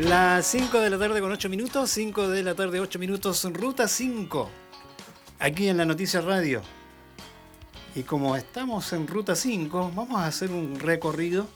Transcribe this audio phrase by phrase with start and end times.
[0.00, 3.86] Las 5 de la tarde con 8 minutos, 5 de la tarde 8 minutos, ruta
[3.86, 4.50] 5,
[5.38, 6.62] aquí en la Noticia Radio.
[7.94, 11.46] Y como estamos en ruta 5, vamos a hacer un recorrido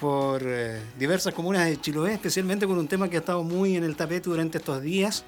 [0.00, 3.84] por eh, diversas comunas de Chiloé, especialmente con un tema que ha estado muy en
[3.84, 5.22] el tapete durante estos días,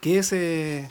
[0.00, 0.88] que es eh,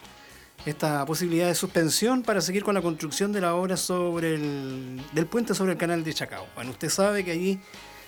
[0.66, 5.26] esta posibilidad de suspensión para seguir con la construcción de la obra sobre el, del
[5.26, 6.46] puente sobre el canal de Chacao.
[6.54, 7.62] Bueno, usted sabe que allí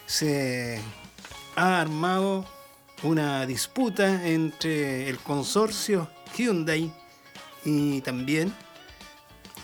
[0.06, 0.82] se
[1.56, 2.57] ha armado
[3.04, 6.92] una disputa entre el consorcio Hyundai
[7.64, 8.54] y también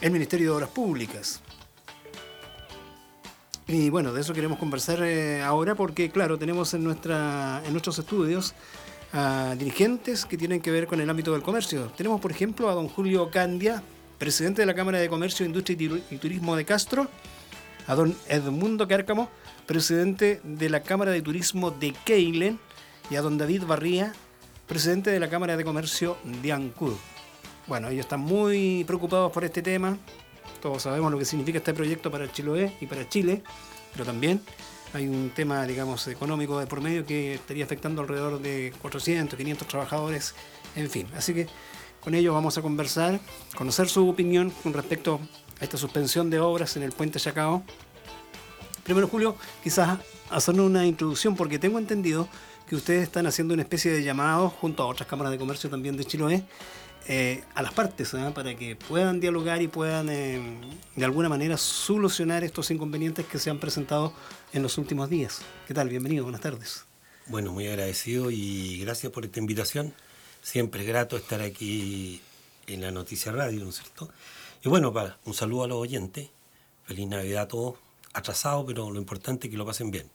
[0.02, 1.42] el Ministerio de Obras Públicas.
[3.68, 7.98] Y bueno, de eso queremos conversar eh, ahora porque, claro, tenemos en, nuestra, en nuestros
[7.98, 8.54] estudios
[9.14, 11.92] a dirigentes que tienen que ver con el ámbito del comercio.
[11.96, 13.82] Tenemos, por ejemplo, a don Julio Candia,
[14.18, 17.08] presidente de la Cámara de Comercio, Industria y Turismo de Castro,
[17.88, 19.30] a don Edmundo Cárcamo,
[19.66, 22.60] presidente de la Cámara de Turismo de Keilen,
[23.10, 24.14] y a don David Barría,
[24.68, 26.94] presidente de la Cámara de Comercio de Ancud.
[27.68, 29.98] Bueno, ellos están muy preocupados por este tema.
[30.62, 33.44] Todos sabemos lo que significa este proyecto para Chiloé y para Chile,
[33.92, 34.42] pero también
[34.94, 39.68] hay un tema, digamos, económico de por medio que estaría afectando alrededor de 400, 500
[39.68, 40.36] trabajadores,
[40.76, 41.08] en fin.
[41.16, 41.48] Así que
[42.04, 43.20] con ellos vamos a conversar,
[43.56, 45.20] conocer su opinión con respecto
[45.60, 47.64] a esta suspensión de obras en el puente Chacao.
[48.84, 52.28] Primero, Julio, quizás hacer una introducción porque tengo entendido
[52.68, 55.98] que ustedes están haciendo una especie de llamado junto a otras cámaras de comercio también
[55.98, 56.46] de Chiloé
[57.08, 58.32] eh, a las partes ¿eh?
[58.34, 60.62] para que puedan dialogar y puedan eh,
[60.96, 64.14] de alguna manera solucionar estos inconvenientes que se han presentado
[64.54, 65.42] en los últimos días.
[65.68, 65.90] ¿Qué tal?
[65.90, 66.86] Bienvenido, buenas tardes.
[67.28, 69.94] Bueno, muy agradecido y gracias por esta invitación.
[70.42, 72.22] Siempre es grato estar aquí
[72.68, 74.10] en la Noticia Radio, ¿no es cierto?
[74.64, 74.94] Y bueno,
[75.26, 76.30] un saludo a los oyentes.
[76.86, 77.76] Feliz Navidad a todos.
[78.14, 80.10] Atrasado, pero lo importante es que lo pasen bien.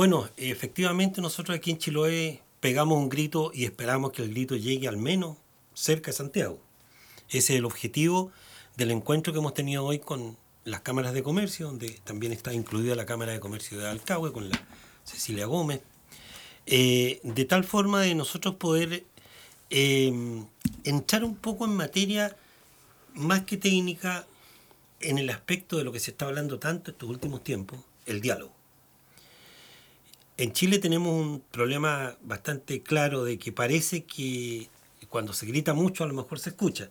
[0.00, 4.88] Bueno, efectivamente nosotros aquí en Chiloé pegamos un grito y esperamos que el grito llegue
[4.88, 5.36] al menos
[5.74, 6.58] cerca de Santiago.
[7.28, 8.32] Ese es el objetivo
[8.78, 12.94] del encuentro que hemos tenido hoy con las cámaras de comercio, donde también está incluida
[12.94, 14.58] la Cámara de Comercio de Alcagüe con la
[15.04, 15.82] Cecilia Gómez,
[16.64, 19.04] eh, de tal forma de nosotros poder
[19.68, 20.42] eh,
[20.84, 22.34] entrar un poco en materia
[23.12, 24.26] más que técnica
[25.00, 28.59] en el aspecto de lo que se está hablando tanto estos últimos tiempos, el diálogo.
[30.40, 34.70] En Chile tenemos un problema bastante claro de que parece que
[35.10, 36.88] cuando se grita mucho a lo mejor se escucha.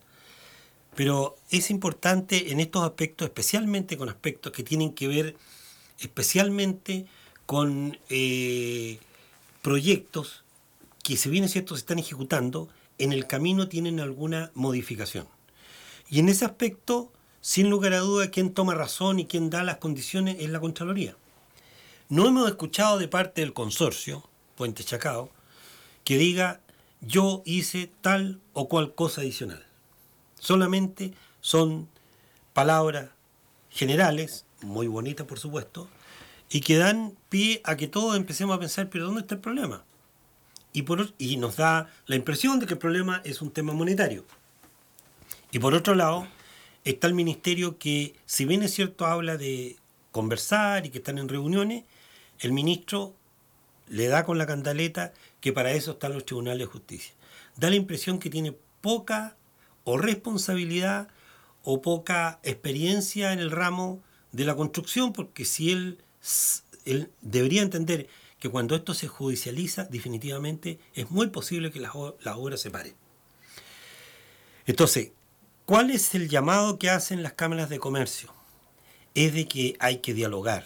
[0.96, 5.36] Pero es importante en estos aspectos, especialmente con aspectos que tienen que ver
[6.00, 7.08] especialmente
[7.48, 9.00] con eh,
[9.64, 10.44] proyectos
[11.02, 15.28] que si bien es cierto se están ejecutando, en el camino tienen alguna modificación.
[16.08, 17.12] Y en ese aspecto,
[17.42, 21.16] sin lugar a duda, quien toma razón y quien da las condiciones es la Contraloría.
[22.10, 25.30] No hemos escuchado de parte del consorcio, Puente Chacao,
[26.04, 26.60] que diga
[27.02, 29.64] yo hice tal o cual cosa adicional.
[30.40, 31.88] Solamente son
[32.54, 33.12] palabras
[33.70, 35.88] generales, muy bonitas por supuesto,
[36.50, 39.84] y que dan pie a que todos empecemos a pensar, pero ¿dónde está el problema?
[40.74, 44.26] Y, por, y nos da la impresión de que el problema es un tema monetario.
[45.52, 46.28] Y por otro lado,
[46.86, 49.78] está el ministerio que, si bien es cierto, habla de
[50.12, 51.84] conversar y que están en reuniones,
[52.40, 53.16] el ministro
[53.88, 57.14] le da con la cantaleta que para eso están los tribunales de justicia.
[57.58, 59.36] Da la impresión que tiene poca
[59.84, 61.10] o responsabilidad
[61.64, 64.02] o poca experiencia en el ramo
[64.32, 65.98] de la construcción, porque si él,
[67.22, 68.08] debería entender
[68.40, 72.96] que cuando esto se judicializa, definitivamente es muy posible que las, las obras se paren.
[74.66, 75.12] Entonces,
[75.66, 78.34] ¿cuál es el llamado que hacen las cámaras de comercio?
[79.16, 80.66] Es de que hay que dialogar,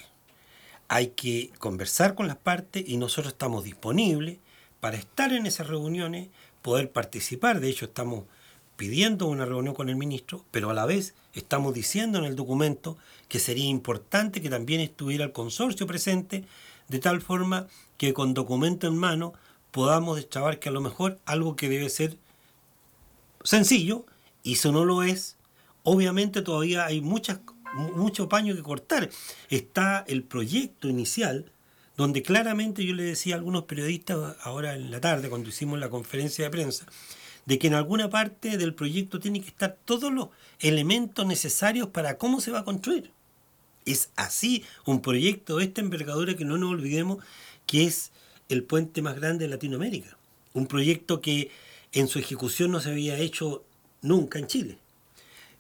[0.94, 4.38] hay que conversar con las partes y nosotros estamos disponibles
[4.80, 6.30] para estar en esas reuniones,
[6.62, 7.60] poder participar.
[7.60, 8.26] De hecho, estamos
[8.76, 12.96] pidiendo una reunión con el ministro, pero a la vez estamos diciendo en el documento
[13.28, 16.46] que sería importante que también estuviera el consorcio presente,
[16.90, 17.66] de tal forma
[17.98, 19.34] que con documento en mano
[19.72, 22.18] podamos destrabar que a lo mejor algo que debe ser
[23.44, 24.06] sencillo,
[24.44, 25.38] y si no lo es,
[25.82, 27.40] obviamente todavía hay muchas
[27.74, 29.10] mucho paño que cortar.
[29.50, 31.52] Está el proyecto inicial,
[31.98, 35.90] donde claramente yo le decía a algunos periodistas ahora en la tarde, cuando hicimos la
[35.90, 36.86] conferencia de prensa,
[37.46, 40.30] de que en alguna parte del proyecto tiene que estar todos los
[40.60, 43.12] elementos necesarios para cómo se va a construir.
[43.86, 47.24] Es así un proyecto de esta envergadura que no nos olvidemos
[47.66, 48.12] que es
[48.50, 50.18] el puente más grande de Latinoamérica.
[50.54, 51.52] Un proyecto que
[51.92, 53.64] en su ejecución no se había hecho
[54.02, 54.78] nunca en Chile.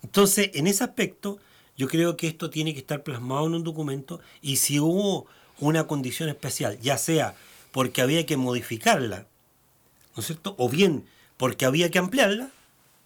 [0.04, 1.40] Entonces, en ese aspecto,
[1.78, 5.26] yo creo que esto tiene que estar plasmado en un documento y si hubo
[5.60, 7.36] una condición especial, ya sea
[7.72, 9.26] porque había que modificarla,
[10.16, 10.56] ¿no es cierto?
[10.58, 11.06] O bien
[11.38, 12.52] porque había que ampliarla,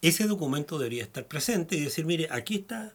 [0.01, 2.93] ese documento debería estar presente y decir, mire, aquí está,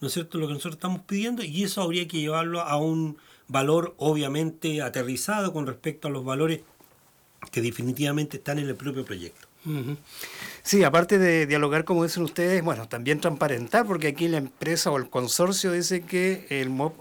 [0.00, 3.16] ¿no es cierto?, lo que nosotros estamos pidiendo y eso habría que llevarlo a un
[3.48, 6.60] valor obviamente aterrizado con respecto a los valores
[7.50, 9.48] que definitivamente están en el propio proyecto.
[10.62, 14.96] Sí, aparte de dialogar como dicen ustedes, bueno, también transparentar, porque aquí la empresa o
[14.96, 16.98] el consorcio dice que el MOP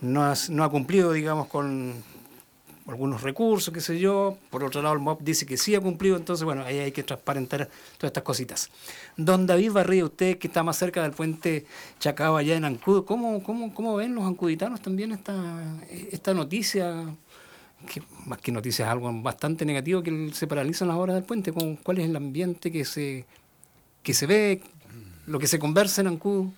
[0.00, 1.94] no, ha, cumplido, digamos, con
[2.86, 4.36] algunos recursos, qué sé yo.
[4.50, 7.02] Por otro lado, el MOP dice que sí ha cumplido, entonces, bueno, ahí hay que
[7.02, 8.70] transparentar todas estas cositas.
[9.16, 11.66] Don David Barría, usted que está más cerca del puente
[11.98, 15.34] Chacao allá en Ancud, ¿cómo, cómo, cómo ven los ancuditanos también esta,
[16.10, 17.06] esta noticia?
[17.84, 21.52] Que más que noticias, algo bastante negativo que se paralizan las obras del puente.
[21.52, 23.24] ¿Cuál es el ambiente que se,
[24.02, 24.62] que se ve,
[25.26, 26.48] lo que se conversa en Ancud?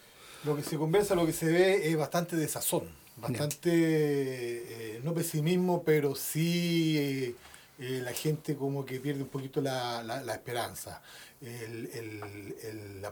[0.44, 2.84] Lo que se conversa, lo que se ve es bastante desazón,
[3.16, 7.34] bastante, eh, no pesimismo, pero sí
[7.78, 11.02] eh, la gente como que pierde un poquito la, la esperanza
[11.40, 13.10] el, el, la,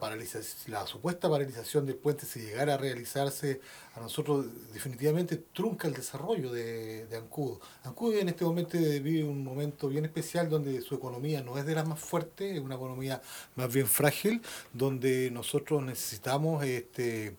[0.68, 3.60] la supuesta paralización del puente, si llegara a realizarse,
[3.94, 7.58] a nosotros definitivamente trunca el desarrollo de, de Ancud.
[7.82, 11.74] Ancud en este momento vive un momento bien especial donde su economía no es de
[11.74, 13.20] las más fuertes, es una economía
[13.56, 14.40] más bien frágil,
[14.72, 17.36] donde nosotros necesitamos este,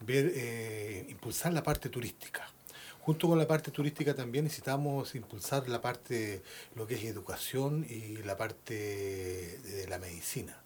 [0.00, 2.51] ver, eh, impulsar la parte turística.
[3.02, 6.40] Junto con la parte turística también necesitamos impulsar la parte,
[6.76, 10.56] lo que es educación y la parte de la medicina.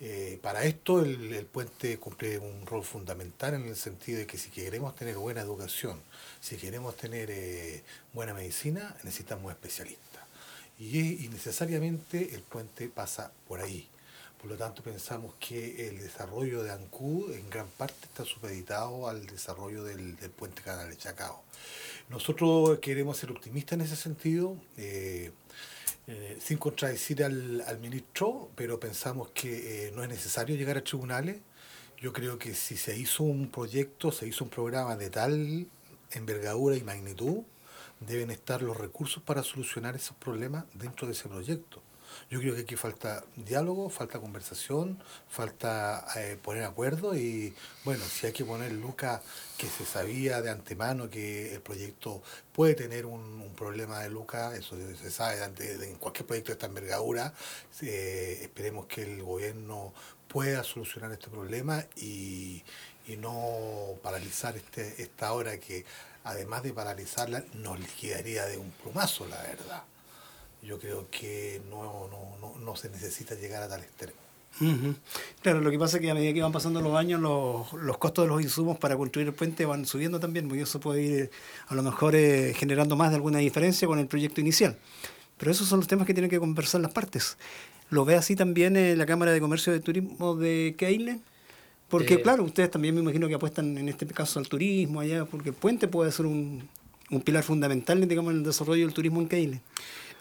[0.00, 4.50] Eh, para esto el, puente cumple un rol fundamental en el sentido de que si
[4.50, 6.00] queremos tener buena educación,
[6.40, 7.82] si queremos tener eh,
[8.12, 10.22] buena medicina, necesitamos especialistas.
[10.80, 13.88] Y, y necesariamente el puente pasa por ahí.
[14.40, 19.26] Por lo tanto, pensamos que el desarrollo de Ancud en gran parte está supeditado al
[19.26, 21.42] desarrollo del, puente Canal de Chacao.
[22.08, 25.32] Nosotros queremos ser optimistas en ese sentido, eh,
[26.06, 31.38] eh, sin contradecir al, ministro, pero pensamos que eh, no es necesario llegar a tribunales.
[32.00, 35.66] Yo creo que si se hizo un proyecto, se hizo un programa de tal
[36.12, 37.42] envergadura y magnitud,
[37.98, 41.82] deben estar los recursos para solucionar esos problemas dentro de ese proyecto.
[42.30, 48.26] Yo creo que aquí falta diálogo, falta conversación, falta eh, poner acuerdo y bueno, si
[48.26, 49.22] hay que poner Luca
[49.56, 52.22] que se sabía de antemano que el proyecto
[52.52, 57.32] puede tener un, problema de Luca, eso se sabe en cualquier proyecto de esta envergadura,
[57.82, 59.92] eh, esperemos que el gobierno
[60.28, 62.62] pueda solucionar este problema y,
[63.06, 65.84] y no paralizar este, esta hora que
[66.24, 69.82] además de paralizarla nos liquidaría de un plumazo, la verdad
[70.62, 74.18] yo creo que no, no, no, se necesita llegar a tal extremo.
[75.40, 77.98] Claro, lo que pasa es que a medida que van pasando los años, los, los,
[77.98, 81.30] costos de los insumos para construir el puente van subiendo también, y eso puede ir
[81.68, 84.76] a lo mejor eh, generando más de alguna diferencia con el proyecto inicial.
[85.36, 87.36] Pero esos son los temas que tienen que conversar las partes.
[87.90, 91.20] ¿Lo ve así también eh, la Cámara de Comercio y Turismo de Keile?
[91.88, 95.24] Porque, eh, claro, ustedes también me imagino que apuestan en este caso al turismo allá,
[95.24, 96.68] porque el puente puede ser un,
[97.10, 99.60] un pilar fundamental digamos, en el desarrollo del turismo en Keile.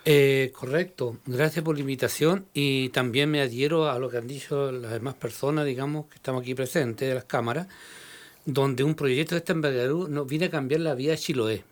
[0.10, 4.72] Eh, correcto, gracias por la invitación y también me adhiero a lo que han dicho
[4.72, 7.68] las demás personas, digamos, que estamos aquí presentes de las cámaras,
[8.46, 11.66] donde un proyecto de esta envergadura nos viene a cambiar la vida de Chiloé.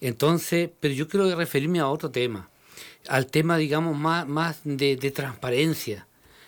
[0.00, 2.48] Entonces, pero yo quiero referirme a otro tema,
[3.08, 6.06] al tema, digamos, más, más de, de transparencia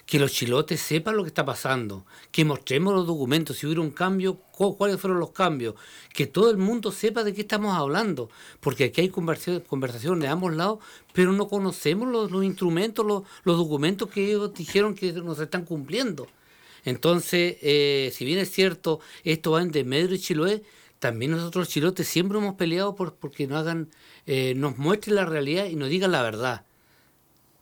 [0.08, 3.90] que los chilotes sepan lo que está pasando, que mostremos los documentos, si hubiera un
[3.90, 5.74] cambio, cuáles fueron los cambios,
[6.14, 10.54] que todo el mundo sepa de qué estamos hablando, porque aquí hay conversación de ambos
[10.56, 10.78] lados,
[11.12, 16.26] pero no conocemos los, instrumentos, los, documentos que ellos dijeron que nos están cumpliendo.
[16.86, 20.62] Entonces, eh, si bien es cierto, esto va en Medro y Chiloé,
[21.00, 23.90] también nosotros los chilotes siempre hemos peleado por porque nos hagan,
[24.26, 26.64] eh, nos muestren la realidad y nos digan la verdad.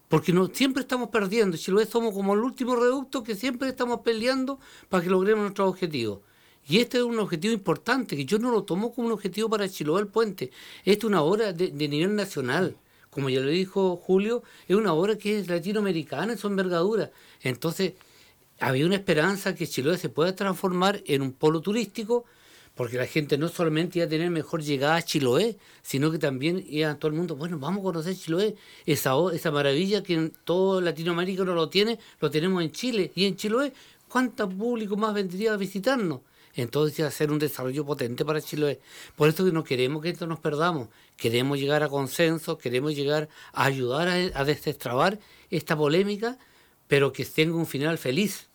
[0.09, 1.57] Porque no, siempre estamos perdiendo.
[1.57, 6.21] Chiloé somos como el último reducto que siempre estamos peleando para que logremos nuestros objetivos.
[6.69, 9.69] Y este es un objetivo importante, que yo no lo tomo como un objetivo para
[9.69, 10.51] Chiloé el puente.
[10.85, 12.77] Esta es una obra de, nivel nacional.
[13.11, 17.11] Como ya lo dijo Julio, es una obra que es latinoamericana en su envergadura.
[17.41, 17.95] Entonces,
[18.59, 22.25] había una esperanza que Chiloé se pueda transformar en un polo turístico
[22.77, 26.63] porque la gente no solamente iba a tener mejor llegada a Chiloé, sino que también
[26.69, 28.55] iba a todo el mundo, bueno, vamos a conocer Chiloé,
[28.85, 33.25] esa, esa maravilla que en todo Latinoamérica no lo tiene, lo tenemos en Chile, y
[33.25, 33.73] en Chiloé,
[34.09, 36.21] ¿cuánto público más vendría a visitarnos?
[36.55, 38.81] Entonces iba a ser un desarrollo potente para Chiloé.
[39.15, 43.29] Por eso que no queremos que esto nos perdamos, queremos llegar a consenso, queremos llegar
[43.53, 45.19] a ayudar a, a destrabar
[45.51, 46.39] esta polémica,
[46.89, 48.49] pero que tenga un final feliz.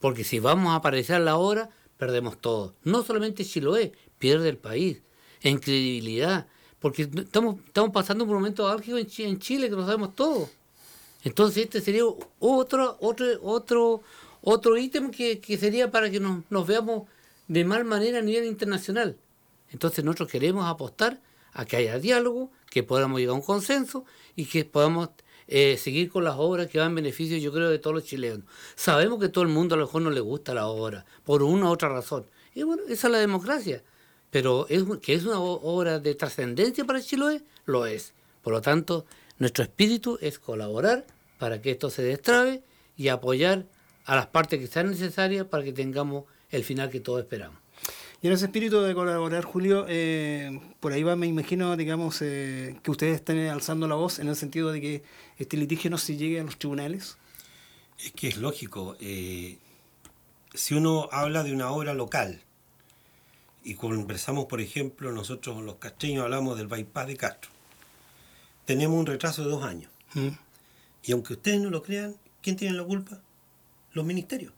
[0.00, 1.70] Porque si vamos a aparecer a la hora,
[2.02, 2.74] perdemos todo.
[2.82, 5.02] No solamente Chiloé, pierde el país
[5.40, 6.48] en credibilidad,
[6.80, 10.48] porque estamos, estamos pasando un momento álgido en, Chile que lo sabemos todos.
[11.22, 12.02] Entonces este sería
[12.40, 14.02] otro, otro, otro,
[14.40, 17.06] otro ítem que, sería para que nos, veamos
[17.46, 19.16] de mal manera a nivel internacional.
[19.70, 21.20] Entonces nosotros queremos apostar
[21.52, 24.04] a que haya diálogo, que podamos llegar a un consenso
[24.34, 25.10] y que podamos
[25.48, 28.44] eh, seguir con las obras que van en beneficio, yo creo, de todos los chilenos.
[28.74, 31.66] Sabemos que todo el mundo a lo mejor no le gusta la obra, por una
[31.66, 32.26] u otra razón.
[32.54, 33.82] Y bueno, esa es la democracia.
[34.30, 38.14] Pero es, que es una obra de trascendencia para Chiloé, lo es.
[38.42, 39.04] Por lo tanto,
[39.38, 41.06] nuestro espíritu es colaborar
[41.38, 42.62] para que esto se destrabe
[42.96, 43.66] y apoyar
[44.04, 47.61] a las partes que sean necesarias para que tengamos el final que todos esperamos.
[48.22, 52.78] Y en ese espíritu de colaborar, Julio, eh, por ahí va, me imagino, digamos, eh,
[52.84, 55.02] que ustedes estén alzando la voz en el sentido de que
[55.38, 57.18] este litigio no se llegue a los tribunales.
[57.98, 58.96] Es que es lógico.
[59.00, 59.58] Eh,
[60.54, 62.40] si uno habla de una obra local,
[63.64, 67.50] y conversamos, por ejemplo, nosotros los castreños hablamos del bypass de Castro,
[68.64, 69.90] tenemos un retraso de dos años.
[70.14, 70.28] Mm.
[71.02, 73.20] Y aunque ustedes no lo crean, ¿quién tiene la culpa?
[73.92, 74.52] Los ministerios.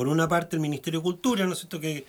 [0.00, 2.06] Por una parte el Ministerio de Cultura, ¿no es cierto?, que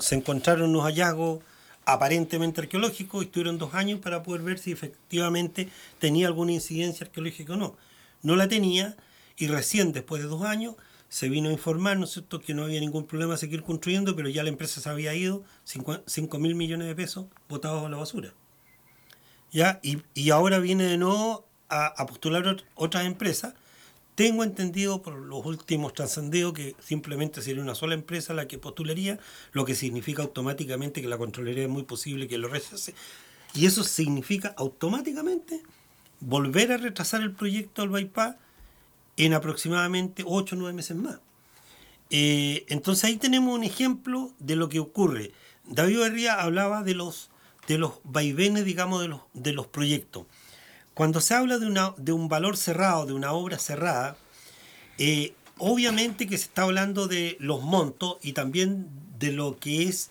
[0.00, 1.38] se encontraron unos hallazgos
[1.84, 5.68] aparentemente arqueológicos y estuvieron dos años para poder ver si efectivamente
[6.00, 7.76] tenía alguna incidencia arqueológica o no.
[8.22, 8.96] No la tenía
[9.36, 10.74] y recién después de dos años
[11.10, 14.16] se vino a informar, ¿no es cierto?, que no había ningún problema a seguir construyendo,
[14.16, 17.98] pero ya la empresa se había ido, 5 mil millones de pesos botados a la
[17.98, 18.34] basura.
[19.52, 19.78] ¿Ya?
[19.84, 23.54] Y, y ahora viene de nuevo a, postular otras empresas.
[24.18, 29.20] Tengo entendido por los últimos trascendidos que simplemente sería una sola empresa la que postularía,
[29.52, 32.96] lo que significa automáticamente que la Contraloría es muy posible que lo rechace.
[33.54, 35.62] Y eso significa automáticamente
[36.18, 38.34] volver a retrasar el proyecto del bypass
[39.18, 41.20] en aproximadamente 8 o 9 meses más.
[42.10, 45.30] Eh, entonces ahí tenemos un ejemplo de lo que ocurre.
[45.64, 47.30] David Herría hablaba de los,
[47.68, 50.26] de los vaivenes, digamos, de los, de los proyectos.
[50.98, 54.16] Cuando se habla de, una, de un valor cerrado, de una obra cerrada,
[54.98, 60.10] eh, obviamente que se está hablando de los montos y también de lo que es,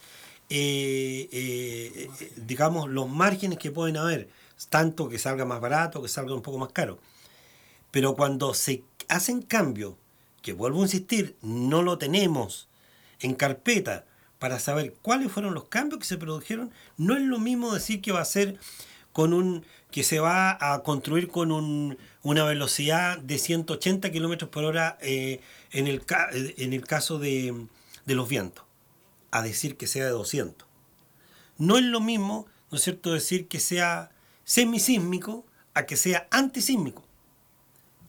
[0.49, 4.29] eh, eh, digamos, los márgenes que pueden haber,
[4.69, 6.99] tanto que salga más barato, que salga un poco más caro.
[7.91, 9.95] Pero cuando se hacen cambios,
[10.41, 12.69] que vuelvo a insistir, no lo tenemos
[13.19, 14.05] en carpeta
[14.39, 18.13] para saber cuáles fueron los cambios que se produjeron, no es lo mismo decir que
[18.13, 18.57] va a ser
[19.17, 24.63] con un que se va a construir con un, una velocidad de 180 kilómetros por
[24.63, 27.65] hora eh, en, el, en el caso de,
[28.05, 28.63] de, los vientos,
[29.31, 30.67] a decir que sea de 200.
[31.57, 34.11] No es lo mismo, ¿no es cierto?, decir que sea
[34.43, 37.03] semisísmico a que sea antisísmico.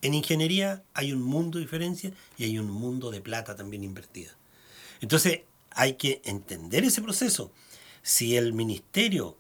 [0.02, 4.36] En ingeniería hay un mundo de diferencia y hay un mundo de plata también invertida.
[5.00, 7.50] Entonces hay que entender ese proceso.
[8.02, 9.38] Si el ministerio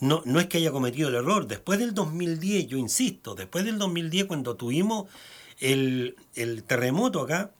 [0.00, 1.46] no, no es que haya cometido el error.
[1.46, 5.06] Después del 2010, yo insisto, después del 2010 cuando tuvimos
[5.60, 6.16] el,
[6.66, 7.50] terremoto acá,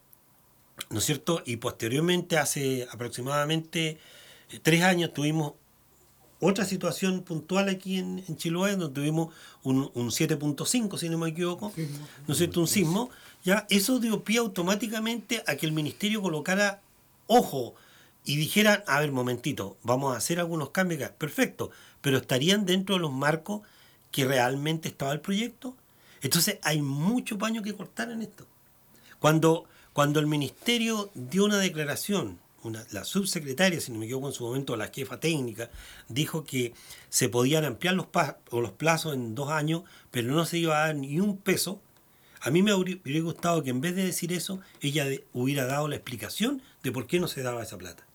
[0.90, 1.42] ¿no es cierto?
[1.46, 3.98] Y posteriormente, hace aproximadamente
[4.50, 5.54] eh, tres años, tuvimos
[6.38, 11.30] otra situación puntual aquí en, en Chiloé, donde tuvimos un, un 7.5, si no me
[11.30, 11.72] equivoco,
[12.26, 12.60] ¿no es cierto?
[12.60, 13.10] Un sismo.
[13.42, 16.82] Ya, eso dio pie automáticamente a que el ministerio colocara
[17.26, 17.74] ojo
[18.26, 21.10] y dijera, a ver, momentito, vamos a hacer algunos cambios.
[21.10, 21.70] Perfecto,
[22.06, 23.62] pero estarían dentro de los marcos
[24.12, 25.76] que realmente estaba el proyecto.
[26.22, 28.46] Entonces hay mucho paño que cortar en esto.
[29.18, 34.34] Cuando, cuando el ministerio dio una declaración, una, la subsecretaria, si no me equivoco en
[34.34, 35.68] su momento, la jefa técnica,
[36.06, 36.74] dijo que
[37.08, 38.06] se podían ampliar los,
[38.50, 39.82] o los plazos en dos años,
[40.12, 41.80] pero no se iba a dar ni un peso.
[42.40, 45.96] A mí me hubiera gustado que en vez de decir eso, ella hubiera dado la
[45.96, 48.06] explicación de por qué no se daba esa plata.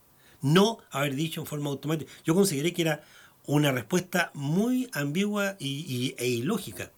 [0.41, 2.10] No haber dicho en forma automática.
[2.24, 3.03] Yo consideré que era
[3.45, 6.91] una respuesta muy ambigua y, e ilógica.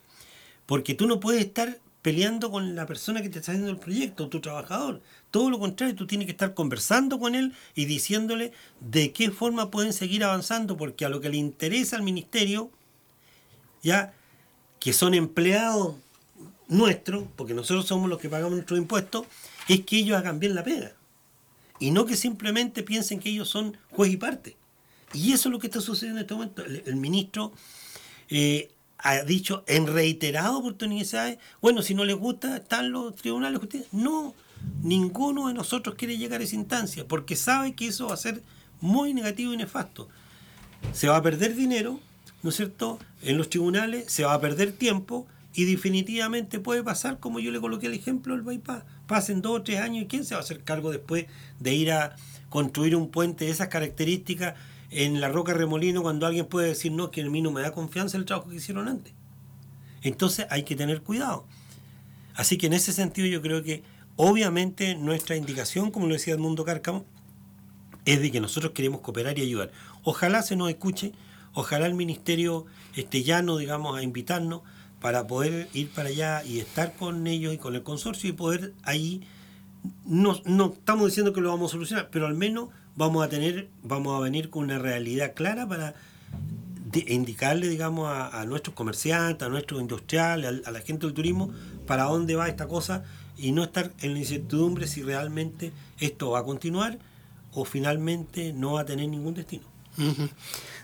[0.66, 4.28] Porque tú no puedes estar peleando con la persona que te está haciendo el proyecto,
[4.28, 5.02] tu trabajador.
[5.32, 9.72] Todo lo contrario, tú tienes que estar conversando con él y diciéndole de qué forma
[9.72, 12.70] pueden seguir avanzando, porque a lo que le interesa al ministerio,
[13.82, 14.14] ya
[14.80, 15.96] que son empleados
[16.68, 19.26] nuestros, porque nosotros somos los que pagamos nuestros impuestos,
[19.70, 20.94] es que ellos hagan bien la pega.
[21.80, 24.58] Y no que simplemente piensen que ellos son juez y parte.
[25.14, 26.64] Y eso es lo que está sucediendo en este momento.
[26.66, 27.54] El, ministro
[28.30, 33.86] eh, ha dicho en reiteradas oportunidades, bueno, si no les gusta, están los tribunales de.
[33.92, 34.34] No,
[34.82, 38.42] ninguno de nosotros quiere llegar a esa instancia, porque sabe que eso va a ser
[38.82, 40.10] muy negativo y nefasto.
[40.94, 42.00] Se va a perder dinero,
[42.42, 47.20] ¿no es cierto?, en los tribunales, se va a perder tiempo y definitivamente puede pasar,
[47.20, 48.84] como yo le coloqué el ejemplo, el bypass.
[49.08, 51.28] Pasen dos o tres años y quién se va a hacer cargo después
[51.60, 52.16] de ir a
[52.50, 54.56] construir un puente de esas características
[54.94, 57.72] en la Roca Remolino cuando alguien puede decir, no, que a mí no me da
[57.72, 59.14] confianza el trabajo que hicieron antes.
[60.02, 61.46] Entonces hay que tener cuidado.
[62.36, 63.84] Así que en ese sentido yo creo que
[64.16, 67.06] obviamente nuestra indicación, como lo decía Edmundo Cárcamo,
[68.06, 69.72] es de que nosotros queremos cooperar y ayudar.
[70.04, 71.14] Ojalá se nos escuche,
[71.54, 74.62] ojalá el ministerio esté llano, digamos, a invitarnos
[75.00, 78.74] para poder ir para allá y estar con ellos y con el consorcio y poder
[78.84, 79.22] ahí,
[80.06, 83.70] no, no estamos diciendo que lo vamos a solucionar, pero al menos vamos a tener,
[83.84, 85.96] vamos a venir con una realidad clara para
[87.08, 91.52] indicarle, digamos, a, nuestros comerciantes, a nuestros industriales, a, la gente del turismo,
[91.88, 93.04] para dónde va esta cosa
[93.38, 97.00] y no estar en la incertidumbre si realmente esto va a continuar
[97.54, 99.74] o finalmente no va a tener ningún destino.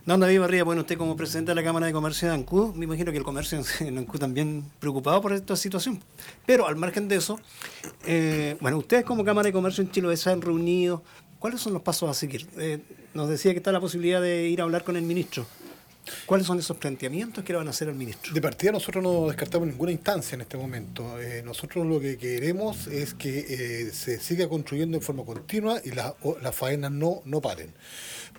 [0.05, 2.85] Don David Barría, bueno, usted como presidente de la Cámara de Comercio de Ancud, me
[2.85, 5.99] imagino que el comercio en Ancud también preocupado por esta situación.
[6.45, 7.39] Pero al margen de eso,
[8.05, 11.03] eh, bueno, ustedes como Cámara de Comercio en Chile se han reunido.
[11.39, 12.47] ¿Cuáles son los pasos a seguir?
[12.57, 12.79] Eh,
[13.13, 15.45] nos decía que está la posibilidad de ir a hablar con el ministro.
[16.25, 18.33] ¿Cuáles son esos planteamientos que le van a hacer al ministro?
[18.33, 21.19] De partida nosotros no descartamos ninguna instancia en este momento.
[21.21, 26.55] Eh, nosotros lo que queremos es que se siga construyendo en forma continua y las
[26.55, 27.73] faenas no, no paren.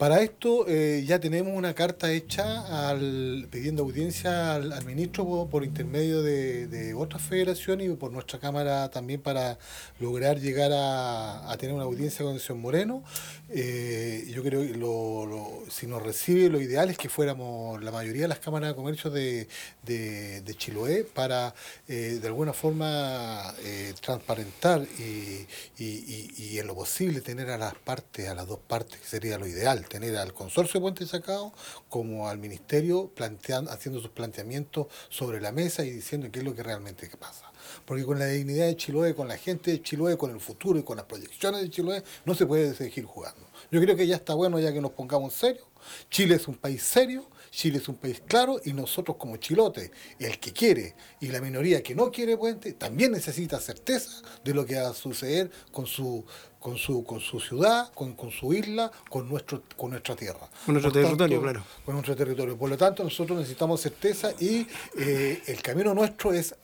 [0.01, 6.23] Para esto eh, ya tenemos una carta hecha al, pidiendo audiencia al, ministro por, intermedio
[6.23, 9.59] de, otras federaciones y por nuestra Cámara también para
[9.99, 13.05] lograr llegar a, tener una audiencia con el señor Moreno.
[13.51, 18.23] Eh, yo creo que lo, si nos recibe, lo ideal es que fuéramos la mayoría
[18.23, 19.49] de las cámaras de comercio de,
[19.85, 21.55] de, Chiloé para
[21.89, 23.55] eh, de alguna forma
[24.01, 25.47] transparentar y,
[25.79, 29.47] y en lo posible tener a las partes, a las dos partes, que sería lo
[29.47, 31.53] ideal tener al consorcio de Puente Sacado
[31.89, 36.55] como al ministerio planteando, haciendo sus planteamientos sobre la mesa y diciendo qué es lo
[36.55, 37.51] que realmente pasa.
[37.85, 40.85] Porque con la dignidad de Chiloé, con la gente de Chiloé, con el futuro y
[40.85, 43.41] con las proyecciones de Chiloé, no se puede seguir jugando.
[43.71, 45.67] Yo creo que ya está bueno ya que nos pongamos serios.
[46.09, 50.39] Chile es un país serio, Chile es un país claro y nosotros como chilote, el
[50.39, 54.81] que quiere y la minoría que no quiere puente, también necesita certeza de lo que
[54.81, 56.25] va a suceder con su
[56.61, 60.47] con su, con su ciudad, con, su isla, con, nuestro, con nuestra tierra.
[60.67, 61.65] Con nuestro territorio, claro.
[61.87, 62.57] Con nuestro territorio.
[62.59, 64.67] Por lo tanto, nosotros necesitamos certeza y
[64.99, 66.55] eh, el camino nuestro es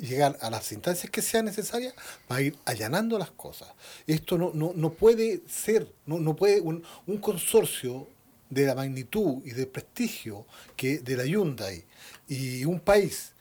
[0.00, 1.94] llegar a las instancias que sean necesarias
[2.26, 3.68] para ir allanando las cosas.
[4.06, 8.08] Esto no, no, no puede ser, no, no puede un, un consorcio
[8.50, 11.84] de la magnitud y del prestigio que de la Hyundai
[12.28, 13.32] y un país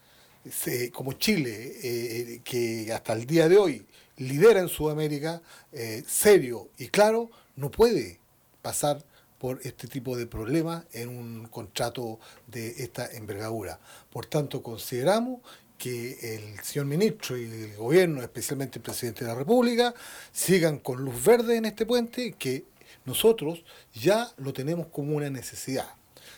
[0.93, 3.85] como Chile, eh, que hasta el día de hoy
[4.17, 5.41] lidera en Sudamérica,
[5.71, 8.19] eh, serio y claro, no puede
[8.61, 9.03] pasar
[9.39, 13.79] por este tipo de problemas en un contrato de esta envergadura.
[14.11, 15.41] Por tanto, consideramos
[15.77, 19.93] que el señor ministro y el gobierno, especialmente el presidente de la República,
[20.31, 22.65] sigan con luz verde en este puente, que
[23.03, 25.87] nosotros ya lo tenemos como una necesidad.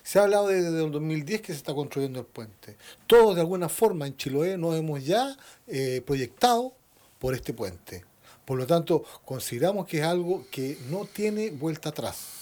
[0.04, 2.78] Se ha hablado desde el 2010 que se está construyendo el puente.
[3.08, 6.74] Todos de alguna forma en Chiloé nos hemos ya eh, proyectado
[7.20, 8.06] por este puente.
[8.46, 12.38] Por lo tanto, consideramos que es algo que no tiene vuelta atrás.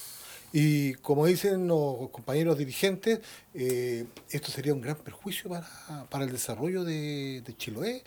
[0.54, 3.20] Y como dicen los compañeros dirigentes,
[3.54, 8.04] eh, esto sería un gran perjuicio para, el desarrollo de, de Chiloé,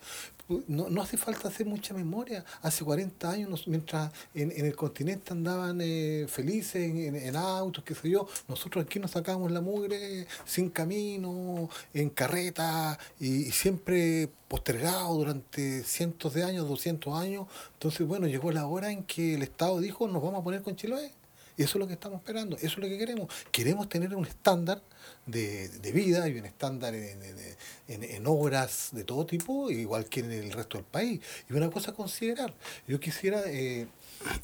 [0.66, 2.44] no, no hace falta hacer mucha memoria.
[2.62, 8.26] Hace 40 años, mientras en, el continente andaban eh, felices en, autos, qué sé yo,
[8.48, 16.32] nosotros aquí nos sacábamos la mugre sin camino, en carreta y, siempre postergado durante cientos
[16.34, 17.46] de años, 200 años.
[17.74, 20.76] Entonces, bueno, llegó la hora en que el Estado dijo, nos vamos a poner con
[20.76, 21.17] Chiloé.
[21.58, 23.26] Y eso es lo que estamos esperando, eso es lo que queremos.
[23.50, 24.80] Queremos tener un estándar
[25.26, 30.78] de, vida y un estándar en, obras de todo tipo, igual que en el resto
[30.78, 31.20] del país.
[31.50, 32.54] Y una cosa a considerar,
[32.86, 33.88] yo quisiera eh,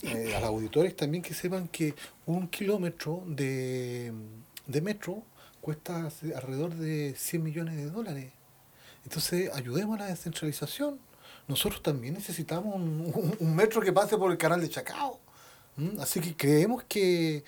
[0.03, 1.95] eh, a los auditores también que sepan que
[2.27, 4.13] un kilómetro de,
[4.83, 5.23] metro
[5.61, 8.33] cuesta alrededor de 100 millones de dólares.
[9.05, 10.99] Entonces, ayudemos a la descentralización.
[11.47, 15.24] Nosotros también necesitamos un metro que pase por el canal de Chacao.
[15.77, 15.99] ¿Mm?
[16.01, 17.43] Así que creemos que,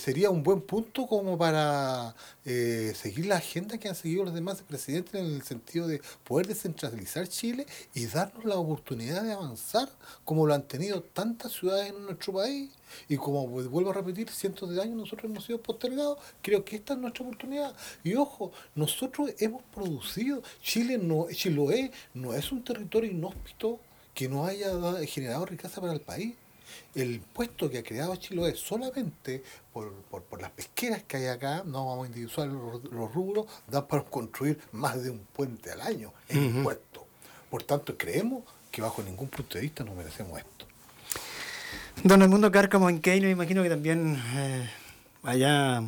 [0.00, 4.62] sería un buen punto como para eh, seguir la agenda que han seguido los demás
[4.62, 9.88] presidentes en el sentido de poder descentralizar Chile y darnos la oportunidad de avanzar
[10.24, 12.70] como lo han tenido tantas ciudades en nuestro país.
[13.08, 16.94] Y como vuelvo a repetir, cientos de años nosotros hemos sido postergados, creo que esta
[16.94, 17.74] es nuestra oportunidad.
[18.02, 23.78] Y ojo, nosotros hemos producido, Chile no, Chiloé no es un territorio inhóspito
[24.12, 24.72] que no haya
[25.06, 26.34] generado riqueza para el país
[26.94, 31.86] el puesto que ha creado Chiloé solamente por, por, las pesqueras que hay acá, no
[31.86, 36.60] vamos a individuar los, rubros, da para construir más de un puente al año en
[36.60, 37.06] uh puesto.
[37.50, 40.66] Por tanto, creemos que bajo ningún punto de vista nos merecemos esto.
[42.02, 44.70] Don Edmundo Cárcamo en me imagino que también eh,
[45.22, 45.82] allá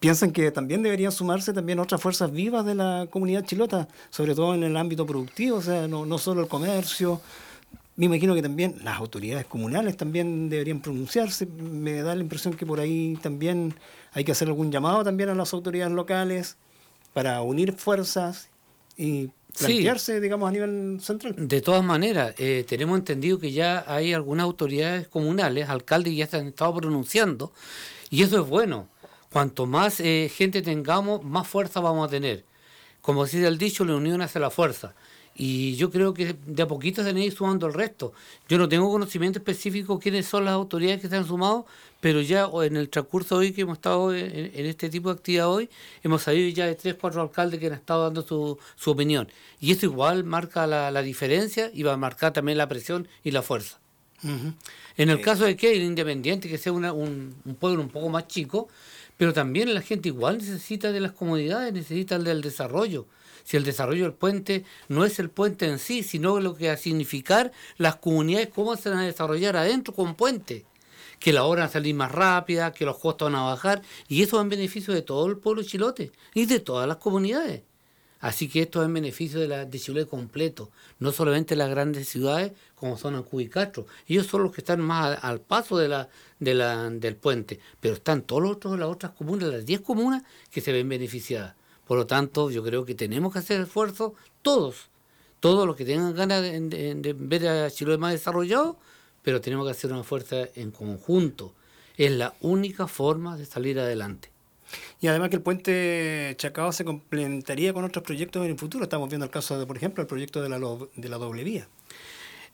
[0.00, 4.54] piensan que también deberían sumarse también otras fuerzas vivas de la comunidad chilota, sobre todo
[4.54, 7.20] en el ámbito productivo, o sea, no, no solo el comercio.
[7.98, 11.46] Me imagino que también las autoridades comunales también deberían pronunciarse.
[11.46, 13.74] Me da la impresión que por ahí también
[14.12, 16.56] hay que hacer algún llamado también a las autoridades locales
[17.12, 18.50] para unir fuerzas
[18.96, 21.34] y plantearse, digamos, a nivel central.
[21.36, 26.36] De todas maneras, eh, tenemos entendido que ya hay algunas autoridades comunales, alcaldes, ya se
[26.36, 27.52] han estado pronunciando,
[28.10, 28.86] y eso es bueno.
[29.32, 32.44] Cuanto más eh, gente tengamos, más fuerza vamos a tener.
[33.00, 34.94] Como dice el dicho, la unión hace la fuerza.
[35.40, 38.12] Y yo creo que de a poquito se han ido sumando el resto.
[38.48, 41.64] Yo no tengo conocimiento específico quiénes son las autoridades que se han sumado,
[42.00, 45.48] pero ya en el transcurso hoy que hemos estado en, en este tipo de actividad
[45.48, 45.70] hoy,
[46.02, 49.28] hemos sabido ya de tres, cuatro alcaldes que han estado dando su, su opinión.
[49.60, 53.30] Y eso igual marca la, la diferencia y va a marcar también la presión y
[53.30, 53.78] la fuerza.
[54.24, 57.88] En el Eh, caso de que el independiente, que sea una- un, un pueblo un
[57.90, 58.68] poco más chico,
[59.16, 63.06] pero también la gente igual necesita de las comunidades, necesita del desarrollo.
[63.48, 66.74] Si el desarrollo del puente no es el puente en sí, sino lo que va
[66.74, 70.66] a significar las comunidades, cómo se van a desarrollar adentro con puente.
[71.18, 74.22] Que la hora va a salir más rápida, que los costos van a bajar, y
[74.22, 77.62] eso va en beneficio de todo el pueblo chilote y de todas las comunidades.
[78.20, 82.06] Así que esto es en beneficio de, la, de Chile completo, no solamente las grandes
[82.06, 83.86] ciudades como son Ancú y Castro.
[84.06, 88.42] Ellos son los que están más al paso de la, del puente, pero están todos
[88.42, 91.54] los otros, las otras comunas, las 10 comunas que se ven beneficiadas.
[91.88, 94.88] Por lo tanto, yo creo que tenemos que hacer esfuerzos todos,
[95.40, 98.78] todos los que tengan ganas de, de- de ver a Chile más desarrollado,
[99.22, 101.54] pero tenemos que hacer una fuerza en conjunto.
[101.96, 104.30] Es la única forma de salir adelante.
[105.00, 108.84] Y además que el puente Chacao se complementaría con otros proyectos en el futuro.
[108.84, 110.58] Estamos viendo el caso de, por ejemplo, el proyecto de la,
[110.94, 111.66] de la doble vía.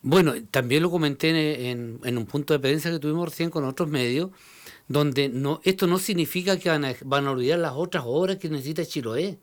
[0.03, 3.65] Bueno, también lo comenté en, en- en un punto de prensa que tuvimos recién con
[3.65, 4.31] otros medios,
[4.89, 8.49] donde no, esto no significa que van a, van a olvidar las otras obras que
[8.49, 9.39] necesita Chiloé.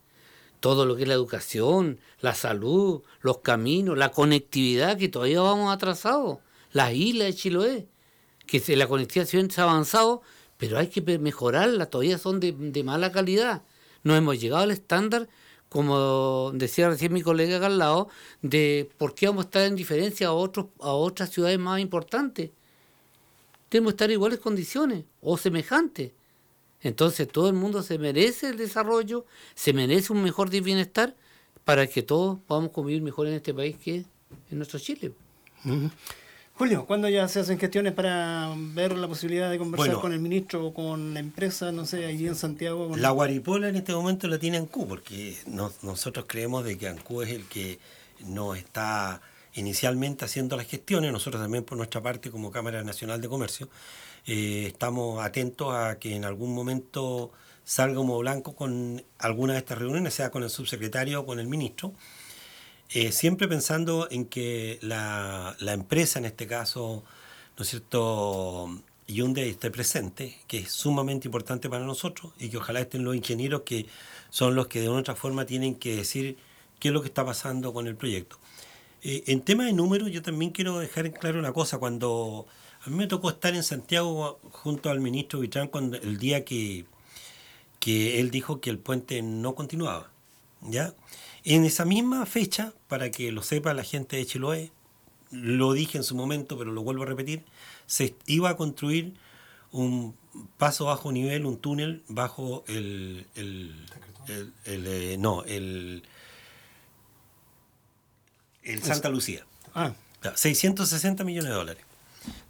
[0.59, 5.73] Todo lo que es la educación, la salud, los caminos, la conectividad, que todavía vamos
[5.73, 6.37] atrasados,
[6.71, 7.87] las islas de Chiloé,
[8.45, 10.21] que la conectividad se ha avanzado,
[10.57, 13.63] pero hay que mejorarla, todavía son de, mala calidad.
[14.03, 15.27] No hemos llegado al estándar,
[15.69, 18.09] como decía recién mi colega lado,
[18.43, 22.51] de por qué vamos a estar en diferencia a, otros, a otras ciudades más importantes.
[23.71, 26.11] Tenemos que estar en iguales condiciones o semejantes.
[26.81, 31.15] Entonces todo el mundo se merece el desarrollo, se merece un mejor bienestar
[31.63, 33.95] para que todos podamos convivir mejor en este país que
[34.49, 35.13] en nuestro Chile.
[36.55, 40.01] Julio, ¿cuándo ya se hacen gestiones para ver la posibilidad de conversar Bueno.
[40.01, 42.89] con el ministro o con la empresa, no sé, allí en Santiago?
[42.89, 46.89] con- La guaripola en este momento la tiene Ancú, porque no- nosotros creemos de que
[46.89, 47.79] Ancú es el que
[48.25, 49.21] nos está
[49.53, 53.69] inicialmente haciendo las gestiones, nosotros también por nuestra parte como Cámara Nacional de Comercio,
[54.25, 57.31] eh, estamos atentos a que en algún momento
[57.63, 61.47] salga humo blanco con alguna de estas reuniones, sea con el subsecretario o con el
[61.47, 61.93] ministro,
[62.89, 67.03] eh, siempre pensando en que la, la empresa, en este caso,
[67.57, 68.69] ¿no es cierto?,
[69.07, 73.61] Hyundai esté presente, que es sumamente importante para nosotros, y que ojalá estén los ingenieros
[73.61, 73.87] que
[74.29, 76.37] son los que de una u otra forma tienen que decir
[76.79, 78.37] qué es lo que está pasando con el proyecto.
[79.03, 81.77] Eh, en tema de números, yo también quiero dejar en claro una cosa.
[81.79, 82.47] Cuando
[82.85, 86.85] a mí me tocó estar en Santiago junto al ministro Vitrán cuando, el día que,
[87.79, 90.11] que él dijo que el puente no continuaba.
[90.61, 90.93] ¿ya?
[91.43, 94.71] En esa misma fecha, para que lo sepa la gente de Chiloé,
[95.31, 97.43] lo dije en su momento, pero lo vuelvo a repetir,
[97.87, 99.13] se iba a construir
[99.71, 100.15] un
[100.57, 103.73] paso bajo nivel, un túnel bajo el, el,
[104.27, 106.03] el- eh, no, el,
[108.63, 109.45] el Santa Lucía.
[109.73, 109.93] Ah,
[110.23, 111.83] Ya, 660 millones de dólares.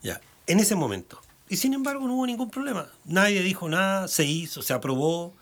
[0.03, 1.21] Ya, en ese momento.
[1.47, 2.87] Y sin embargo no hubo ningún problema.
[3.05, 5.33] Nadie dijo nada, se hizo, se aprobó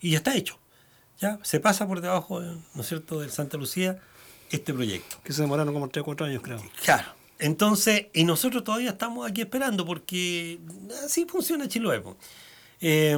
[0.00, 0.58] y ya está hecho.
[1.20, 3.98] Ya, se pasa por debajo, ¿no es cierto?, del Santa Lucía
[4.50, 5.16] este proyecto.
[5.24, 6.62] que se demoraron como 3 o 4 años, creo.
[6.82, 7.08] Claro.
[7.38, 10.58] Entonces, y nosotros todavía estamos aquí esperando porque
[11.04, 12.02] así funciona Chiloé.
[12.80, 13.16] Eh,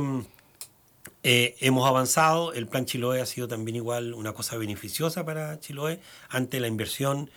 [1.23, 6.01] eh, hemos avanzado, el plan Chiloé ha sido también igual una cosa beneficiosa para Chiloé.
[6.29, 7.31] Ante la inversión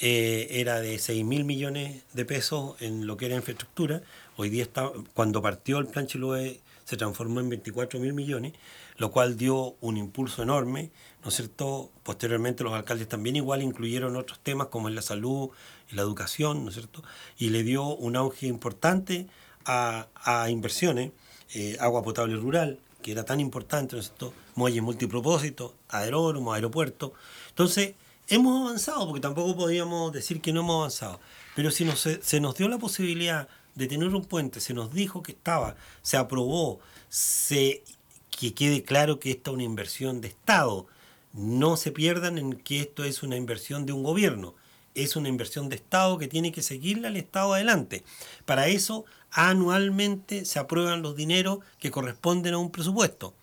[0.00, 4.02] eh, era de 6 mil millones de pesos en lo que era infraestructura.
[4.36, 8.52] Hoy día, está, cuando partió el plan Chiloé, se transformó en 24 mil millones,
[8.96, 10.90] lo cual dio un impulso enorme,
[11.22, 11.90] ¿no es cierto?
[12.04, 15.50] Posteriormente los alcaldes también igual incluyeron otros temas como en la salud
[15.90, 17.02] y la educación, ¿no es cierto?
[17.38, 19.26] Y le dio un auge importante
[19.64, 21.10] a, a inversiones,
[21.54, 24.32] eh, agua potable rural, que era tan importante, ¿no es cierto?
[24.54, 27.12] Muelles multipropósito, aeródromo, aeropuerto.
[27.50, 27.94] Entonces,
[28.28, 31.20] hemos avanzado, porque tampoco podíamos decir que no hemos avanzado.
[31.54, 35.22] Pero si nos, se nos dio la posibilidad de tener un puente, se nos dijo
[35.22, 37.82] que estaba, se aprobó, se
[38.30, 40.86] que quede claro que esta es una inversión de Estado.
[41.32, 44.54] No se pierdan en que esto es una inversión de un gobierno.
[44.96, 48.02] Es una inversión de Estado que tiene que seguirle al Estado adelante.
[48.44, 53.34] Para eso, anualmente se aprueban los dineros que corresponden a un presupuesto.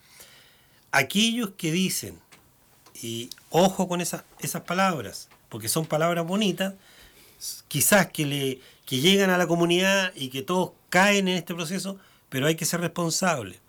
[0.92, 2.20] Aquellos que dicen,
[3.02, 6.74] y ojo con esas, esas palabras, porque son palabras bonitas,
[7.68, 11.98] quizás que, le, que llegan a la comunidad y que todos caen en este proceso,
[12.30, 13.64] pero hay que ser responsable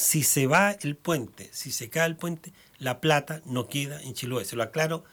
[0.00, 4.14] si se va el puente, si se cae el puente, la plata no queda en
[4.14, 4.46] Chiloé.
[4.46, 5.04] Se lo aclaro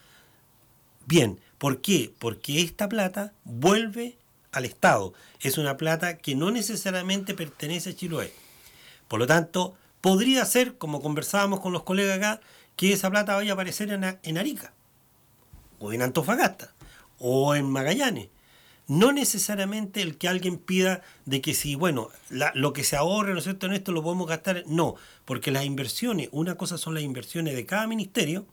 [1.06, 1.42] bien.
[1.58, 2.14] ¿Por qué?
[2.20, 4.18] Porque esta plata vuelve
[4.52, 5.14] al Estado.
[5.40, 8.32] Es una plata que no necesariamente pertenece a Chiloé.
[9.08, 12.42] Por lo tanto, podría ser, como conversábamos con los colegas acá,
[12.76, 14.74] que esa plata vaya a aparecer en, Arica,
[15.80, 16.74] o en Antofagasta,
[17.18, 18.30] o en Magallanes
[18.88, 23.40] no necesariamente el que alguien pida de que si, bueno, lo que se ahorre, ¿no
[23.40, 24.64] es cierto?, en esto lo podemos gastar.
[24.66, 28.46] No, porque las inversiones, una cosa son las inversiones de cada ministerio,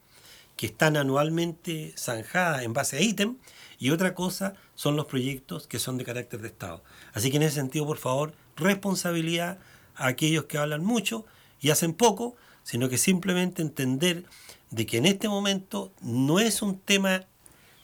[0.57, 3.37] que están anualmente zanjadas en base a ítem,
[3.79, 6.83] y otra cosa son los proyectos que son de carácter de Estado.
[7.13, 9.59] Así que en ese sentido, por favor, responsabilidad
[9.97, 11.27] a aquellos que hablan mucho
[11.61, 14.25] y hacen poco, sino que simplemente entender
[14.71, 17.27] de que en este momento no es un tema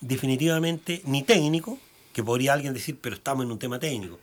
[0.00, 1.78] definitivamente ni técnico,
[2.12, 4.18] que podría alguien decir, pero estamos en un tema técnico.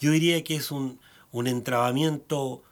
[0.00, 0.98] Yo diría que es un,
[1.30, 2.62] un entrabamiento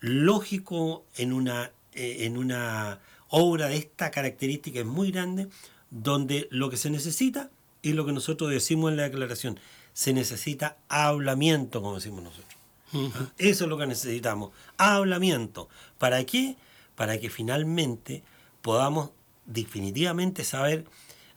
[0.00, 5.48] lógico en una, eh, en una obra de esta característica es muy grande,
[5.90, 7.50] donde lo que se necesita
[7.82, 9.58] y lo que nosotros decimos en la declaración,
[9.92, 12.56] se necesita hablamiento, como decimos nosotros.
[12.94, 13.30] ¿Ah?
[13.38, 15.68] Eso es lo que necesitamos, hablamiento.
[15.98, 16.56] ¿Para qué?
[16.94, 18.22] Para que finalmente
[18.62, 19.10] podamos
[19.46, 20.84] definitivamente saber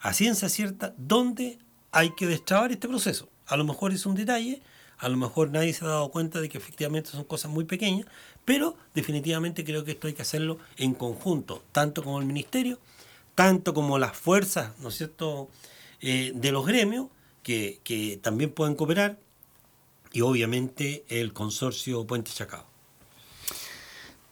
[0.00, 1.58] a ciencia cierta dónde
[1.92, 3.28] hay que destrabar este proceso.
[3.46, 4.62] A lo mejor es un detalle,
[5.02, 8.06] a lo mejor nadie se ha dado cuenta de que efectivamente son cosas muy pequeñas,
[8.44, 12.78] pero definitivamente creo que esto hay que hacerlo en conjunto, tanto como el ministerio,
[13.34, 15.48] tanto como las fuerzas, ¿no es cierto?,
[16.00, 17.08] eh, de los gremios,
[17.42, 19.18] que, también pueden cooperar,
[20.12, 22.64] y obviamente el consorcio Puente Chacao.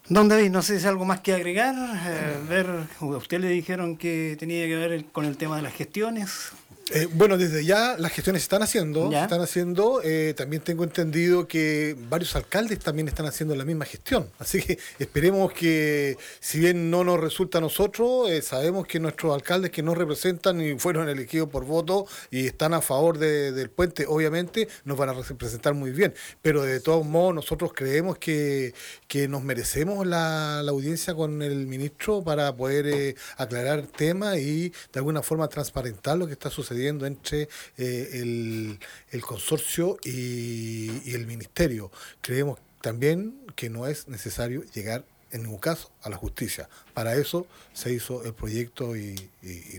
[0.09, 1.75] Don David, no sé si hay algo más que agregar.
[2.07, 2.69] Eh, ver,
[3.01, 6.53] usted le dijeron que tenía que ver con el tema de las gestiones.
[6.93, 10.01] Eh, bueno, desde ya las gestiones se están haciendo, están haciendo.
[10.03, 14.29] Eh, también tengo entendido que varios alcaldes también están haciendo la misma gestión.
[14.41, 19.33] Así que esperemos que, si bien no nos resulta a nosotros, eh, sabemos que nuestros
[19.33, 24.07] alcaldes que nos representan y fueron elegidos por voto y están a favor del puente,
[24.09, 26.13] obviamente nos van a representar muy bien.
[26.43, 28.75] Pero de todos modos, nosotros creemos que,
[29.07, 34.99] que nos merecemos la, la, audiencia con el ministro para poder aclarar temas y de
[34.99, 38.79] alguna forma transparentar lo que está sucediendo entre eh,
[39.13, 41.91] el, consorcio y, el ministerio.
[42.21, 46.69] Creemos también que no es necesario llegar en ningún caso a la justicia.
[46.95, 49.15] Para eso se hizo el proyecto y,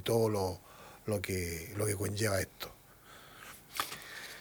[0.04, 0.60] todo lo,
[1.06, 2.72] lo, que, lo que conlleva esto.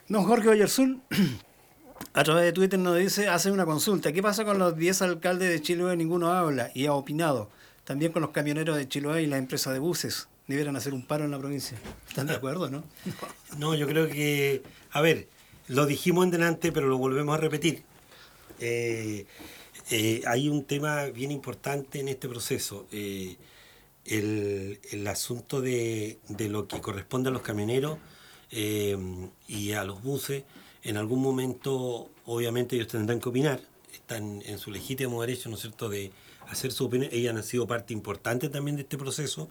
[0.08, 1.00] Don Jorge Oyerzul,
[2.14, 5.50] a través de Twitter nos dice, hace una consulta, ¿qué pasa con los 10 alcaldes
[5.50, 5.96] de Chiloé?
[5.96, 7.48] Ninguno habla y ha opinado.
[7.84, 11.24] También con los camioneros de Chiloé y la empresa de buses debieran hacer un paro
[11.24, 11.78] en la provincia.
[12.08, 12.84] ¿Están de acuerdo, no?
[13.58, 15.28] No, yo creo que, a ver,
[15.68, 17.84] lo dijimos en delante, pero lo volvemos a repetir.
[18.58, 19.26] Eh,
[19.90, 22.86] eh, hay un tema bien importante en este proceso.
[22.92, 23.36] Eh,
[24.04, 27.98] el, asunto de, de, lo que corresponde a los camioneros
[28.50, 30.42] y a los buses,
[30.82, 33.60] en algún momento, obviamente, ellos tendrán que opinar.
[33.92, 36.10] Están en su legítimo derecho, ¿no es cierto?, de
[36.48, 37.10] hacer su opinión.
[37.12, 39.48] Ellos han sido parte importante también de este proceso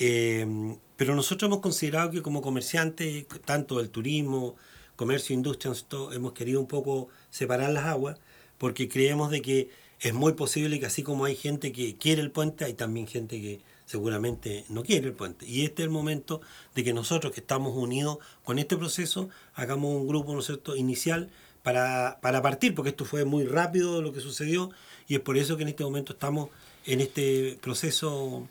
[0.00, 4.54] Em, pero nosotros hemos considerado que como comerciantes, tanto del turismo,
[4.94, 5.72] comercio, industria,
[6.12, 8.18] hemos querido un poco separar las aguas,
[8.58, 12.30] porque creemos de que es muy posible que así como hay gente que quiere el
[12.30, 15.46] puente, hay también gente que seguramente no quiere el puente.
[15.46, 16.40] Y este es el momento
[16.76, 20.76] de que nosotros que estamos unidos con este proceso, hagamos un grupo ¿no cierto?
[20.76, 21.30] inicial
[21.64, 24.70] para, para partir, porque esto fue muy rápido lo que sucedió,
[25.08, 26.50] y es por eso que en este momento estamos
[26.86, 28.48] en este proceso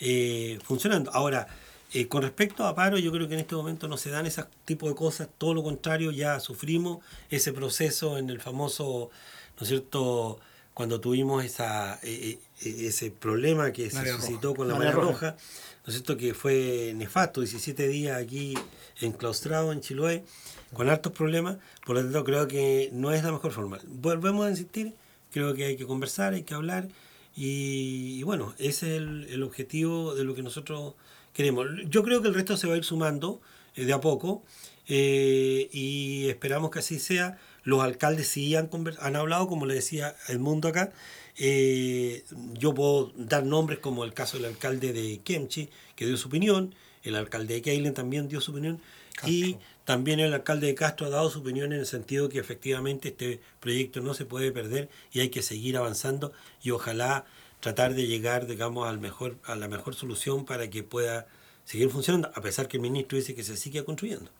[0.00, 1.10] eh, funcionando.
[1.12, 1.46] Ahora,
[1.94, 4.44] eh, con respecto a paro, yo creo que en este momento no se dan ese
[4.64, 9.10] tipo de cosas, todo lo contrario, ya sufrimos ese proceso en el famoso,
[9.58, 10.40] ¿no es cierto?,
[10.72, 15.36] cuando tuvimos esa, eh, ese problema que se suscitó con la marea roja,
[15.84, 18.54] ¿no es cierto?, que fue nefasto, 17 días aquí
[19.00, 20.24] enclaustrado en Chiloé,
[20.72, 23.78] con hartos problemas, por lo tanto creo que no es la mejor forma.
[23.86, 24.94] Volvemos a insistir,
[25.30, 26.88] creo que hay que conversar, hay que hablar,
[27.34, 30.94] y, bueno, ese es el, objetivo de lo que nosotros
[31.32, 31.66] queremos.
[31.88, 33.40] Yo creo que el resto se va a ir sumando
[33.74, 34.42] eh, de a poco.
[34.88, 37.38] eh, y esperamos que así sea.
[37.64, 38.68] Los alcaldes sí han,
[39.00, 40.92] han hablado, como le decía el mundo acá.
[41.38, 42.24] Eh,
[42.58, 46.74] yo puedo dar nombres como el caso del alcalde de Kemchi, que dio su opinión,
[47.02, 48.80] el alcalde de Keilen también dio su opinión,
[49.26, 53.08] y también el alcalde de Castro ha dado su opinión en el sentido que efectivamente
[53.08, 57.24] este proyecto no se puede perder y hay que seguir avanzando y ojalá
[57.60, 61.26] tratar de llegar, digamos, al mejor, a la mejor solución para que pueda
[61.64, 64.30] seguir funcionando, a pesar que el ministro dice que se sigue construyendo.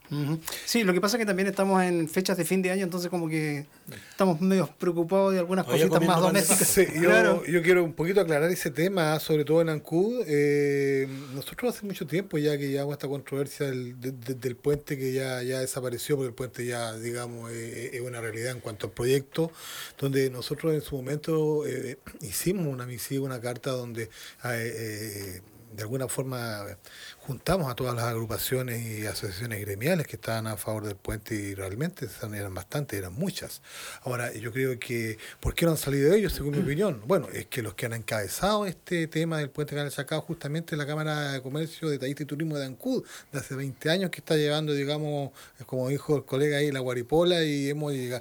[0.67, 3.09] Sí, lo que pasa es que también estamos en fechas de fin de año, entonces
[3.09, 3.67] como que
[4.11, 6.77] estamos medio preocupados de algunas cositas más domésticas.
[7.01, 10.25] yo, yo, quiero un poquito aclarar ese tema, sobre todo en Ancud.
[10.27, 15.43] Eh, nosotros hace mucho tiempo ya que llevamos esta controversia del, del puente que ya,
[15.43, 19.53] ya desapareció, porque el puente ya, digamos, es, una realidad en cuanto al proyecto,
[19.99, 24.11] donde nosotros en su momento eh, hicimos una misiva, una carta donde...
[24.45, 25.41] Eh,
[25.73, 26.77] de alguna forma
[27.27, 31.55] juntamos a todas las agrupaciones y asociaciones gremiales que estaban a favor del puente y
[31.55, 33.63] realmente eran bastantes, eran muchas.
[34.03, 37.01] Ahora, yo creo que, ¿por qué no han salido ellos, según mi opinión?
[37.07, 40.85] Bueno, es que los que han encabezado este tema del puente Canal Sacado justamente la
[40.85, 44.37] Cámara de Comercio, de Taísta y Turismo de Ancud, de hace 20 años que está
[44.37, 45.31] llevando, digamos,
[45.67, 48.19] como dijo el colega ahí, la guaripola y hemos eh,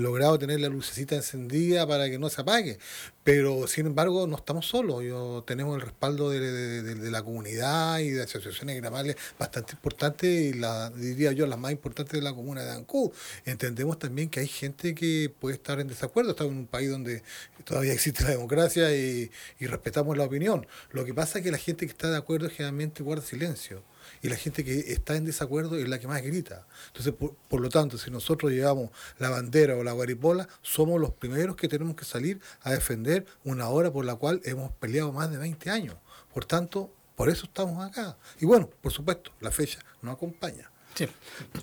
[0.00, 2.78] logrado tener la lucecita encendida para que no se apague.
[3.22, 5.04] Pero, sin embargo, no estamos solos.
[5.04, 10.52] Yo, tenemos el respaldo de, de la comunidad y de asociaciones gremiales bastante importantes y
[10.54, 13.10] la, diría yo las más importantes de la comuna de Ancud.
[13.44, 17.22] Entendemos también que hay gente que puede estar en desacuerdo, estamos en un país donde
[17.64, 20.66] todavía existe la democracia y, respetamos la opinión.
[20.90, 23.84] Lo que pasa es que la gente que está de acuerdo generalmente guarda silencio
[24.20, 26.66] y la gente que está en desacuerdo es la que más grita.
[26.88, 31.12] Entonces, por, por, lo tanto, si nosotros llevamos la bandera o la guaripola, somos los
[31.12, 35.30] primeros que tenemos que salir a defender una obra por la cual hemos peleado más
[35.30, 35.96] de 20 años.
[36.34, 38.16] Por tanto, por eso estamos acá.
[38.40, 40.70] Y bueno, por supuesto, la fecha nos acompaña.
[40.94, 41.06] Sí.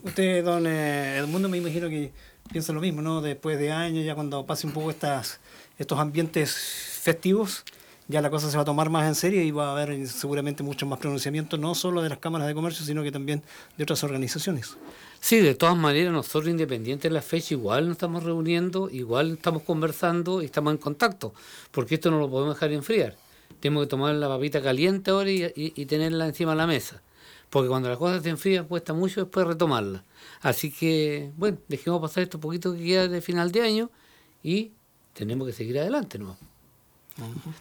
[0.04, 2.12] Usted, don eh, Edmundo, me imagino que
[2.52, 3.22] piensa lo mismo, ¿no?
[3.22, 5.40] Después de años, ya cuando pase un poco estas,
[5.78, 6.54] estos ambientes
[7.02, 7.64] festivos,
[8.08, 10.64] ya la cosa se va a tomar más en serio y va a haber seguramente
[10.64, 13.44] mucho más pronunciamiento, no solo de las cámaras de comercio, sino que también
[13.78, 14.78] de otras organizaciones.
[15.20, 19.64] Sí, de todas maneras, nosotros independientes de la fecha, igual nos estamos reuniendo, igual estamos
[19.64, 21.34] conversando y estamos en contacto,
[21.72, 23.27] porque esto no lo podemos dejar enfriar
[23.60, 27.02] tenemos que tomar la papita caliente ahora y, tenerla encima de la mesa.
[27.50, 30.04] Porque cuando las cosas se enfrían cuesta mucho después retomarla.
[30.42, 33.90] Así que, bueno, dejemos pasar esto poquito que queda de final de año
[34.44, 34.72] y
[35.14, 36.38] tenemos que seguir adelante, ¿no?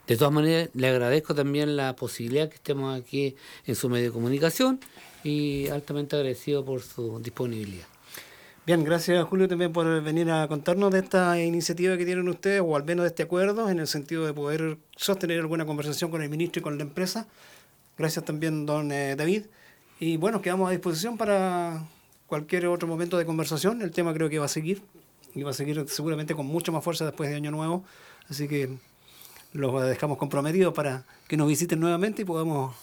[0.07, 4.13] De todas maneras, le agradezco también la posibilidad que estemos aquí en su medio de
[4.13, 4.81] comunicación
[5.25, 7.87] y altamente agradecido por su disponibilidad.
[8.67, 12.75] Bien, gracias Julio también por venir a contarnos de esta iniciativa que tienen ustedes, o
[12.75, 16.29] al menos de este acuerdo, en el sentido de poder sostener alguna conversación con el
[16.29, 17.29] ministro y con la empresa.
[17.97, 19.45] Gracias también, don eh, David.
[20.01, 21.87] Y bueno, quedamos a disposición para
[22.27, 23.83] cualquier otro momento de conversación.
[23.83, 24.83] El tema creo que va a seguir,
[25.33, 27.85] y va a seguir seguramente con mucha más fuerza después de Año Nuevo.
[28.29, 28.69] Así que
[29.53, 32.75] los dejamos comprometidos para que nos visiten nuevamente y podamos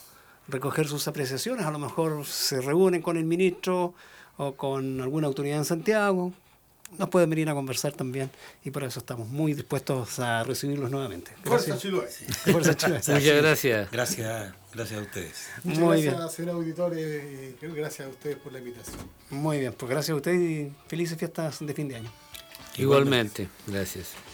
[0.48, 1.66] recoger sus apreciaciones.
[1.66, 3.94] A lo mejor se reúnen con el ministro
[4.38, 6.34] o con alguna autoridad en Santiago,
[6.98, 8.30] nos pueden venir a conversar también
[8.64, 11.32] y por eso estamos muy dispuestos a recibirlos nuevamente.
[11.44, 12.08] Fuerza Chiloé.
[12.52, 13.00] Fuerza Chiloé.
[13.08, 13.92] Muchas gracias.
[13.92, 15.48] Gracias, gracias a ustedes.
[15.64, 16.30] Muchas muy gracias, bien.
[16.30, 16.96] señor auditor,
[17.76, 18.98] gracias a ustedes por la invitación.
[19.30, 22.12] Muy bien, pues gracias a ustedes y felices fiestas de fin de año.
[22.78, 24.33] Igualmente, gracias.